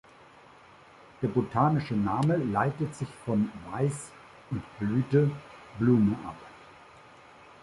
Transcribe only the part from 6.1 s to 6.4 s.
ab.